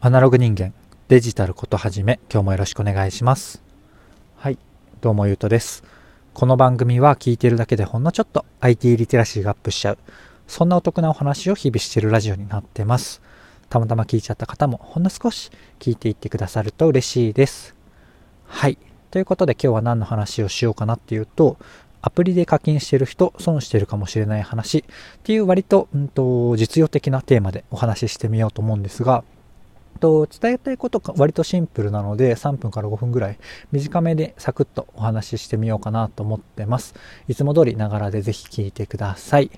[0.00, 0.72] アナログ人間
[1.08, 3.64] デジタルことはじめ今日もよろしくお願いします。
[4.36, 4.56] はい
[5.00, 5.82] どうもゆうとです。
[6.34, 9.98] この番組は聞いてるだけでほんのちょっと IT リテラシーがアップしちゃう
[10.46, 13.20] そんなお得なお話を日々してるラジオになってます。
[13.70, 15.50] たまたま聞いちゃった方もほんの少し
[15.80, 17.74] 聞いていってくださると嬉しいです。
[18.46, 18.78] はい
[19.10, 21.56] ということで今日は何の話をしようかなっていうと
[22.02, 24.82] アプリで課金してる人、損してるかもしれない話っ
[25.24, 29.24] ていう割と、うんと、実用的なテーマでお話ししてみようと思うんですが、
[29.98, 33.38] と伝えたいことが割とシンプルなので3分から5分ぐらい
[33.72, 36.94] 短めでサクッとお話ししてみようかなと思ってます。
[37.28, 39.50] いつも通りながらでぜひ聞いてください。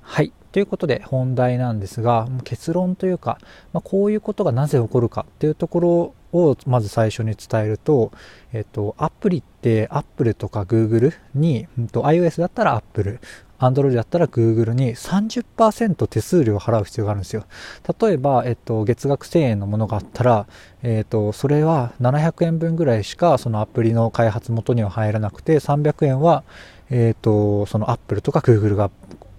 [0.00, 0.32] はい。
[0.54, 3.38] ということで本題なんですが、結論というか、
[3.72, 8.12] まあ、こういうことがなぜ起こるかっていうところをまず最初に伝えると、
[8.52, 13.18] えっと、アプリって Apple とか Google に、うん、と iOS だったら Apple、
[13.58, 17.46] Android だったら Google に30%手数料を払う必要があるんですよ。
[18.00, 20.46] 例えば、えっと、月額1000円のものがあったら、
[20.84, 26.44] えっと、それは700円分ぐらいしかそのアプリの開発元には入らなくて、300円は、
[26.90, 28.92] えっと、その Apple とか Google が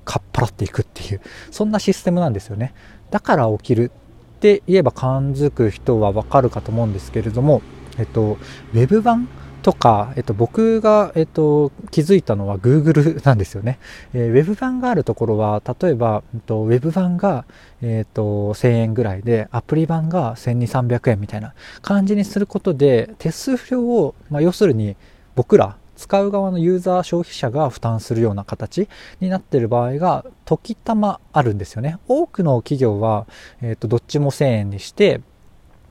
[0.05, 2.73] かっぱらっていくっていう、そんなシステムなんですよね。
[3.11, 3.91] だから起きる
[4.37, 7.61] って言えば感づく人はわかるかと思うんですけれども、
[7.97, 8.37] えっと、
[8.73, 9.27] Web 版
[9.65, 13.79] とか、えっと、僕が、えっと、気づいたのは Google なんですよね。
[14.13, 17.45] えー、ウェブ版があるところは、例えば、えっと、ウェブ版が、
[17.81, 24.95] えっと、1000円ぐらいで、アプリ版が1200、300円みたいな感じにすることで、手数料を、まあ、要するに
[25.33, 28.87] 僕ら、使う側のユーザー消費者が負担するような形
[29.19, 31.97] になっている場合が時たまあるんですよね。
[32.07, 33.27] 多くの企業は、
[33.61, 35.21] えっと、どっちも1000円にして、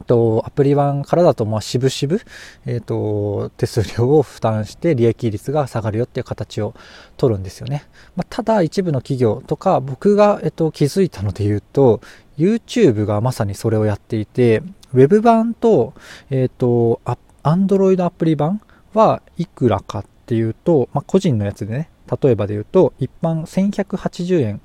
[0.07, 2.21] と、アプリ版からだと、まあ、渋々、
[2.67, 6.75] えっ、と、手数料を負担して利益率が下がるよっていう形を
[7.17, 7.85] 取るんですよね。
[8.17, 12.01] まあ、ただ、一部の企業とか、僕が、えっ、と、気づいたので言うと、
[12.39, 15.95] YouTube がまさにそれをやっていて、Web 版と、
[16.31, 17.01] えっ、ー、と、
[17.43, 18.61] Android アプリ版
[18.95, 21.91] はいくらかっていうと、まあ、個人のやつでね、
[22.23, 24.61] 例えばで言うと、一般1180円、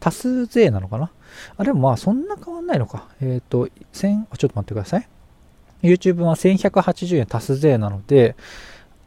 [0.00, 1.10] 多数税なのかな？
[1.56, 3.08] あ、でもまあそんな変わんないのか。
[3.20, 5.08] えっ、ー、と、1000、ちょっと待ってください。
[5.82, 8.36] YouTube は1180円足す税なので、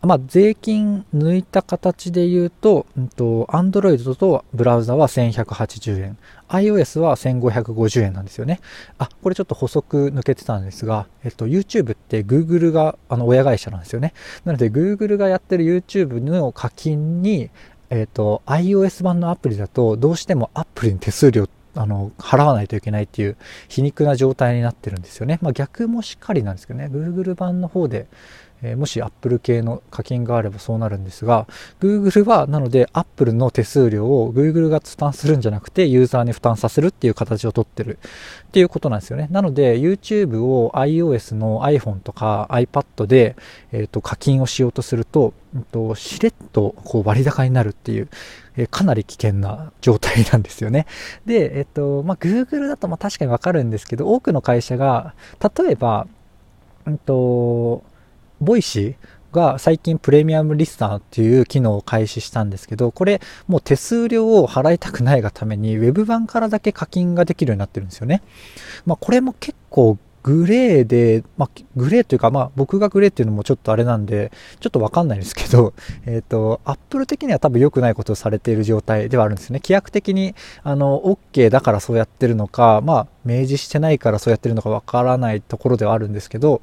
[0.08, 8.62] まあ、税金抜いた形で言うと、うんと、Android とブラウザは1180円、iOS は1550円なんですよね。
[9.00, 14.14] あ、これちょっと補足抜けてたんですが、えっと、YouTube って Google があの親会社なんですよね。
[14.46, 17.50] なので Google がやってる YouTube の課金に、
[17.90, 25.38] えっと、iOS 版のアプリだとどうしても Apple に手数料あの、払わないといけないっていう皮肉な状態になってるんですよね。
[25.42, 28.08] まあ逆もしっかりなんですけどね、Google 版の方で、
[28.64, 31.48] えー、もし Apple 系の課金があればそうなるんですが、
[31.80, 38.00] Google はなので Apple の手数料を Google が負担するんじゃなくてユーザーに負担させるっていう形をとってる
[38.48, 39.28] っていうことなんですよね。
[39.32, 43.36] なので YouTube を iOS の iPhone とか iPad で、
[43.72, 48.10] えーと、課金をしようとすると、えーと、しれっとこう割高になるっていう、
[48.56, 50.88] えー、かなり危険な状態なんですよね。
[51.26, 56.08] で、えっ、ー、と、まあ、Google だとまあ確かにわかるんですけど、多くの会社が、例えば、
[56.86, 57.84] うんと、
[58.40, 58.96] Voicy
[59.36, 68.22] が最近プレミアムリスナーっていう機能を開始したんですけど、これもう手数料を払いたくないがために Web 版からだけ課金ができるようになってるんですよね。
[68.86, 75.74] まあこれも結構グレーで、まあ、グレーというか、まあ、僕がグレーっていうのもちょっとあれなんで、ちょっとわかんないんですけど、
[76.06, 79.62] えっ、ー、と、アップル的には多分良くないことをされている状態ではあるんですね。
[79.64, 86.60] 規約的に、あの、OK だからそうやってるのか、まあ、明示してないからそうやってるのかわからないところではあるんですけど、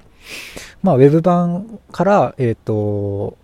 [0.82, 3.38] まあ、ウェブ版から、えっ、ー、と、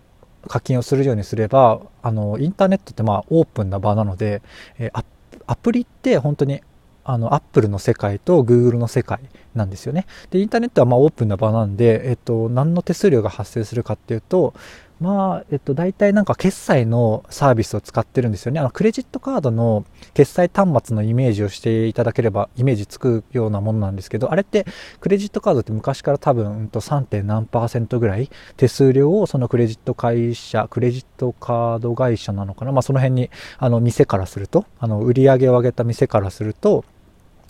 [0.47, 4.43] 課金をするようにすれば、あの、インターネットってまあ、オープンな場なので、
[4.77, 5.03] えー、
[5.47, 6.61] アプリって本当に
[7.03, 9.19] あの、アップルの世界とグーグルの世界
[9.55, 10.05] なんですよね。
[10.29, 14.53] で、インターネットはまあオープンな場なんで、えっと、何の手数料が発生するかっていうと、
[15.01, 18.59] まあ、えっと、大体なんか決済のサービスを使ってるんですよね。
[18.59, 24.67] あの、クレジットカードの決済端末のイメージをしていただければ、イメージつくようなものなんですけど、あれって、
[24.99, 27.23] クレジットカードって昔から多分、うん、と 3.
[27.23, 32.71] 何パーセントぐらい手数料をそのクレジット会社、クレジットカード会社なのかな。
[32.71, 36.85] まあ、その辺に、あの、店からすると、あの、売り上げを上げた店からすると、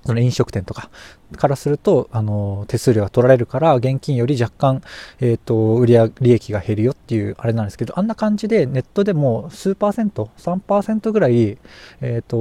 [0.06, 0.90] その飲食店とか
[1.38, 4.82] からすると、あの、手数料が取られるから、現金より若干、
[5.20, 11.58] えっ、ー、と、売上利益が減るよっていう、あれなんですけど、あんな感じでネットでも数パーセント、3%ぐらい、
[12.02, 12.38] えっ、ー、と、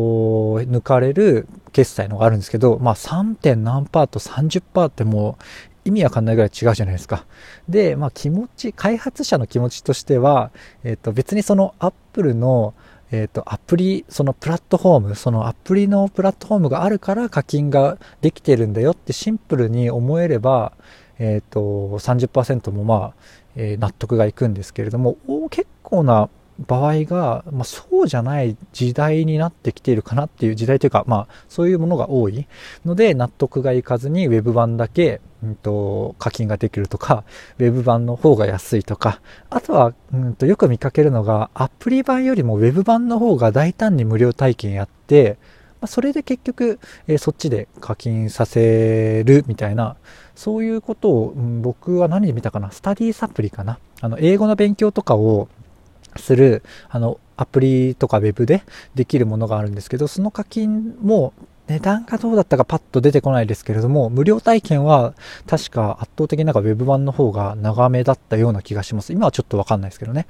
[0.70, 3.34] 抜かれる決済のがあるんですけど、まあ 3.
[3.34, 5.44] 点何パーと30%ってもう、
[5.84, 7.26] 意味わかんないぐらい違うじゃないですか。
[7.68, 10.50] で、まあ気持ち、開発者の気持ちとしては、
[10.84, 12.74] えっ、ー、と別にそのアップルの
[13.12, 20.72] えっ、と、アプリ、そのプラットフォーム、そのアプリのプラットフォームがあるから課金ができてるんだよってシンプルに思えれば、
[21.18, 23.14] えっ、と、30%もまあ、
[23.56, 25.16] えー、納得がいくんですけれども、
[25.50, 26.28] 結構な
[26.66, 32.46] 場合が、まあ、そうじゃない時代になってきているかなっていう時代というか、まあ、そういうものが多い
[32.84, 37.24] ので納得がいかずに Web 版だけ、うんと、課金ができるとか
[37.58, 45.38] Web 版の方が安いとかあとは、うんと、よく見かけるのがアプリ版よりも Web 版の方が大胆に無料体験やって
[45.80, 49.96] まそれで結局、えー、そっちで課金させるみたいな、
[50.34, 55.48] そういうことを、うん、僕は何で見たかなスタディサプリかなあの、英語の勉強とかを
[56.16, 58.62] する、あの、アプリとか Web で
[58.94, 61.32] できるものがあるんですけど、その課金も
[61.70, 65.14] 値段がどうだったかパッと出てこないですけれども、無料体験は
[65.46, 69.12] 確か圧倒的になんか Web 版の方が長めだったような気がします。
[69.12, 70.26] 今はちょっとわかんないですけどね。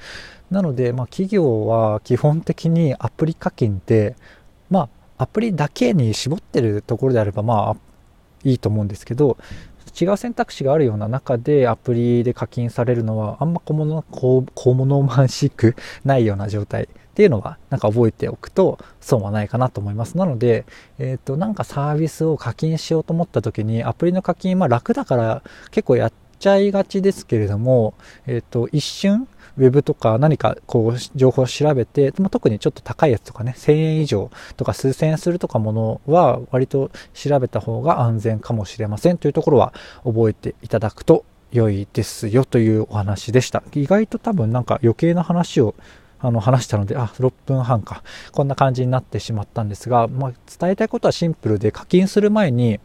[0.51, 4.17] なので、まあ企業は基本的にアプリ課金って、
[4.69, 4.89] まあ
[5.23, 7.77] アプリだけに絞ってるところであればまあ
[8.45, 9.39] いいと思うんですけど、
[9.91, 14.45] 違う選択肢があるような中でアプリで課金されるのはあんま小物小
[14.75, 20.17] 物まんしく ないような状態っていうのはなんか覚えておくと損はないかなと思います。
[20.17, 20.65] なので、
[20.99, 27.95] えっ、ー、となんかサービスを課金しようと思った時にアプリの課金まあ楽だから結構やっちゃいがちですけれども、
[28.27, 29.29] えっ、ー、と一瞬
[29.61, 43.63] ウェブとか何かこう情報を調べて、まあ、特にちょっと高いやつとかね、1000円以上とか数千円するとかものは割と調べた方が安全かもしれませんというところは覚えていただくと良いですよというお話でした。
[43.75, 45.75] 意外と多分なんか余計な話を
[46.21, 48.03] あの話したので、あ、6分半か。
[48.33, 52.79] こんな感じになってしまったんですが、まあ、伝えたいことはシンプルで課金する前に、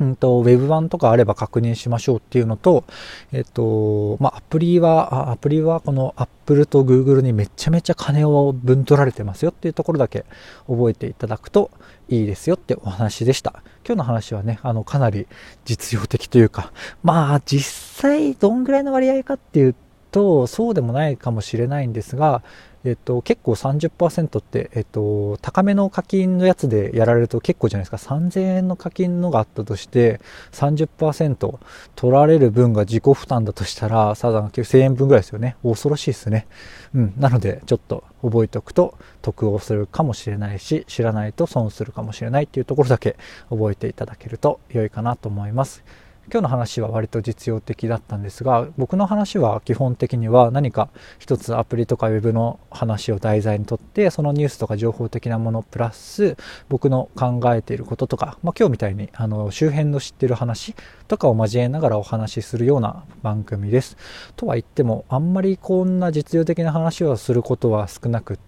[0.00, 2.84] うんと、ウェブ版とかあれば確認しましょうっていうのと、
[3.32, 10.24] えっと、まあ、アプリは、アプリはこの Apple と Google にめちゃめちゃ金を分取られてますよっていうところだけ
[10.68, 11.70] 覚えていただくと
[12.08, 13.62] いいですよってお話でした。
[13.84, 15.26] 今日の話はね、あの、かなり
[15.64, 16.72] 実用的というか、
[17.02, 19.74] まあ、実際どんぐらいの割合かっていう
[20.12, 22.42] と、そうでもないかもしれないんですが、
[22.84, 28.14] えっと、結構30%って、えっと、高めの課金のやつでやられると結構じゃないですか。
[28.14, 30.20] 3000円の課金のがあったとして
[30.52, 31.58] 30%
[31.96, 35.56] 取られる分が自己負担だとしたらサザン1000円分ぐらいですよね。
[35.62, 36.46] 恐ろしいですね。
[36.94, 37.14] うん。
[37.18, 43.16] なのでちょっと覚えておくと得をするかもしれないし知らないと損するかもしれないっていうところだけ
[43.50, 45.84] 覚えていただけると良いかなと思います。
[46.30, 56.36] 今日の話は割と実用的だったんですが僕の話は基本的には何か一つアプリとかウェブの話を題材にとってそのニュースとか情報的なものプラス
[56.68, 60.74] 僕の考えていることとか、まあ、今日みたいにあの周辺の知ってる話
[61.08, 63.96] とかを交えながらお話しするような番組です。
[64.36, 68.47] とは言ってもあんまりこんな実用的な話をすることは少なくって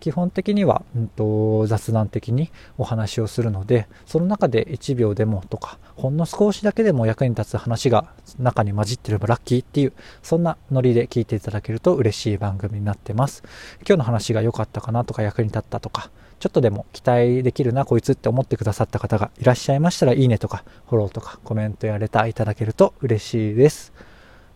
[0.00, 8.06] 基本的には、うんと、雑談的にお話をするのでその中で1秒でもとかほんの少しだけでも役に立つ話が
[8.38, 9.92] 中に混じってればラッキーっていう
[10.22, 13.42] そんなノリで聞いていただけると嬉しい番組になってます。
[13.86, 23.92] 今日の話が良かったかなとか役に立ったとかちょっとでも期待できるなこいつって思ってくださった方がいらっしゃいましたらいいねとかフォローとかコメントやレターいただけると嬉しいです。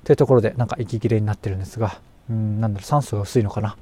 [0.05, 3.77] というところでなんか息切れになってるんですがうんなんだろう酸素が薄いのかな？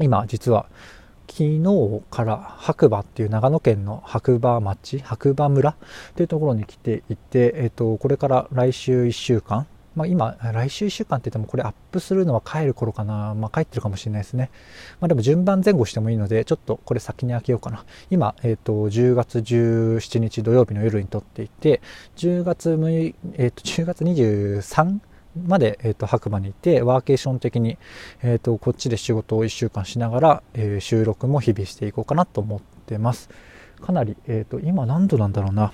[0.00, 0.66] 今実は
[1.28, 5.76] 昨日から白馬っていう長野県の白馬町白馬村っ
[6.16, 9.66] ていうところに来ていて、えー、とこれから来週1週間
[9.96, 13.34] まあ、今、来週1週間って言っても、これアップするのは帰る頃かな。
[13.34, 14.50] まあ、帰ってるかもしれないですね。
[15.00, 17.84] まあ、でも順番前後してもいいので、ちょっとこれ先に開けようかな。
[18.08, 21.82] 今、え、ー、と、10月17日土曜日の夜に撮っていて、
[22.16, 25.00] 10月6、えっ、ー、と、10月23
[25.36, 27.78] まで、えーと、白馬にいてワーケーション的に、
[28.22, 33.28] えーと、こっちで仕事を1週間しながら、えー、収録も日々していこうかなと思ってます。
[33.80, 35.72] かなり、えーと、今何度なんだろうな。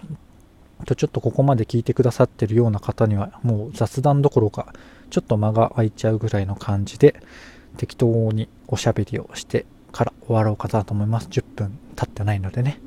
[0.85, 4.75] とちょっとここまで聞いてくださってるような方にはもう雑談どころか
[5.09, 7.19] ちょっと間が空いちゃうぐらいの感じで
[7.79, 11.29] 適当におしゃべりをしてから終わろうかなと思います。
[11.29, 12.79] 10分経ってないのでね。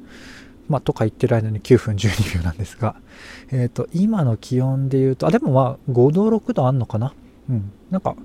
[0.70, 2.96] まあ、とか言ってる間に9分12秒なんですが、
[3.52, 7.14] えっ、ー、と、今の気温で言うと、あ、でもまあ、5度、6度あんのかな？
[7.50, 7.72] うん。
[7.90, 8.16] なんか、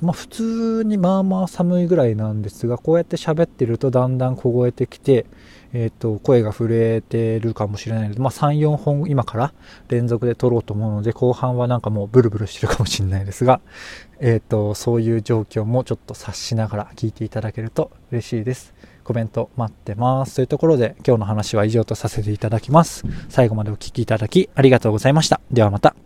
[0.00, 5.26] まあ、普通にまあまあ寒いぐらいなんですが、こうやって喋ってるとだんだん凍えてきて、
[5.72, 9.52] えっ、ー、と、声が震えてるかもしれないので、まあ、3、4本今から
[9.88, 13.60] 連続で撮ろうと思うので、後半はなんかもうブルブルしてるかもしれないですが、
[14.20, 18.74] えっ、ー、と、そういう状況もちょっと察しながら聞いていただけると嬉しいです。
[19.06, 20.36] コメント待ってます。
[20.36, 23.04] というところで今日の話は以上とさせていただきます。
[23.28, 25.40] 最後までお聴きいただきありがとうございました。
[25.50, 26.05] ではまた。